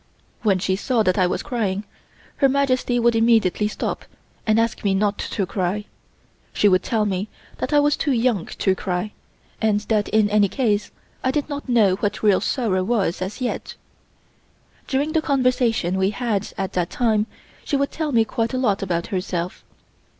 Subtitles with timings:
[0.41, 1.83] When she saw that I was crying,
[2.37, 4.05] Her Majesty would immediately stop
[4.47, 5.85] and ask me not to cry.
[6.53, 9.11] She would tell me that I was too young to cry,
[9.61, 10.89] and that in any case
[11.23, 13.75] I did not know what real sorrow was as yet.
[14.87, 17.27] During the conversations we had at that time
[17.63, 19.63] she would tell me quite a lot about herself.